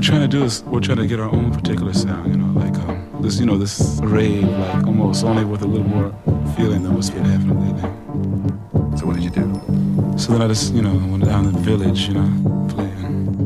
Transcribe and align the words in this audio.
We're 0.00 0.06
trying 0.06 0.22
to 0.22 0.38
do 0.38 0.44
is 0.44 0.62
we're 0.62 0.80
trying 0.80 0.96
to 0.96 1.06
get 1.06 1.20
our 1.20 1.28
own 1.28 1.52
particular 1.52 1.92
sound, 1.92 2.32
you 2.32 2.38
know, 2.38 2.58
like 2.58 2.74
um, 2.88 3.06
this, 3.20 3.38
you 3.38 3.44
know, 3.44 3.58
this 3.58 4.00
rave, 4.02 4.44
like 4.44 4.86
almost 4.86 5.24
only 5.24 5.44
with 5.44 5.60
a 5.60 5.66
little 5.66 5.86
more 5.86 6.10
feeling 6.56 6.82
than 6.82 6.94
what's 6.94 7.10
been 7.10 7.22
happening 7.22 7.60
lately. 7.60 7.82
So 8.96 9.04
what 9.04 9.16
did 9.16 9.24
you 9.24 9.28
do? 9.28 9.60
So 10.16 10.32
then 10.32 10.40
I 10.40 10.48
just, 10.48 10.72
you 10.72 10.80
know, 10.80 10.94
went 11.10 11.26
down 11.26 11.44
to 11.44 11.50
the 11.50 11.58
village, 11.58 12.08
you 12.08 12.14
know, 12.14 12.66
playing. 12.70 13.44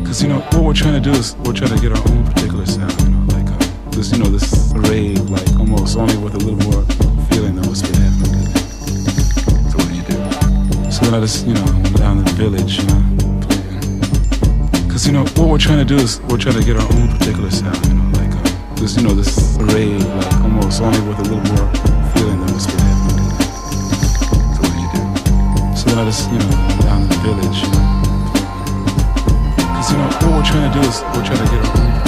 Because, 0.00 0.22
you 0.22 0.28
know, 0.28 0.40
what 0.52 0.62
we're 0.62 0.74
trying 0.74 1.02
to 1.02 1.10
do 1.10 1.16
is 1.18 1.34
we're 1.36 1.54
trying 1.54 1.74
to 1.74 1.80
get 1.80 1.96
our 1.96 2.10
own 2.10 2.26
particular 2.26 2.66
sound, 2.66 2.92
you 3.00 3.08
know, 3.08 3.24
like 3.32 3.48
um, 3.48 3.90
this, 3.90 4.12
you 4.12 4.18
know, 4.18 4.28
this 4.28 4.74
rave, 4.76 5.18
like 5.30 5.48
almost 5.58 5.96
only 5.96 6.18
with 6.18 6.34
a 6.34 6.38
little 6.38 6.60
more 6.68 6.84
feeling 7.32 7.56
than 7.56 7.66
what's 7.66 7.80
been 7.80 7.94
happening 7.94 8.44
lately. 8.44 8.60
So 9.72 9.78
what 9.78 9.88
did 9.88 9.96
you 9.96 10.04
do? 10.04 10.92
So 10.92 11.06
then 11.06 11.14
I 11.14 11.20
just, 11.20 11.46
you 11.46 11.54
know, 11.54 11.64
went 11.64 11.96
down 11.96 12.18
to 12.18 12.24
the 12.24 12.36
village, 12.36 12.76
you 12.76 12.84
know. 12.88 12.98
Cause 12.98 13.07
you 15.08 15.14
know, 15.14 15.24
what 15.40 15.48
we're 15.48 15.56
trying 15.56 15.78
to 15.78 15.86
do 15.86 15.96
is 15.96 16.20
we're 16.28 16.36
trying 16.36 16.60
to 16.60 16.62
get 16.62 16.76
our 16.76 16.84
own 16.92 17.08
particular 17.08 17.50
sound, 17.50 17.80
you 17.86 17.94
know, 17.94 18.04
like 18.20 18.30
uh, 18.30 18.74
this, 18.74 18.94
you 18.94 19.02
know, 19.02 19.14
this 19.14 19.56
rave, 19.72 20.04
like 20.04 20.34
almost 20.42 20.82
only 20.82 21.00
with 21.08 21.18
a 21.20 21.22
little 21.22 21.40
more 21.48 21.64
feeling 22.12 22.38
than 22.38 22.52
what's 22.52 22.66
been 22.66 22.76
happening 22.76 23.24
lately. 23.24 23.48
So 24.52 24.60
what 24.60 24.68
did 24.68 24.84
you 24.84 24.90
do? 24.92 25.76
So 25.78 25.88
then 25.88 25.98
I 25.98 26.04
just, 26.04 26.30
you 26.30 26.38
know, 26.38 26.50
down 26.84 27.00
to 27.00 27.08
the 27.08 27.20
village, 27.24 27.56
you 27.56 27.70
know. 27.72 27.88
Cause 29.80 29.92
you 29.92 29.96
know, 29.96 30.08
what 30.12 30.28
we're 30.28 30.44
trying 30.44 30.70
to 30.70 30.78
do 30.78 30.86
is 30.86 31.00
we're 31.00 31.24
trying 31.24 31.40
to 31.40 31.56
get 31.56 31.64
our 31.64 31.80
own 31.80 32.07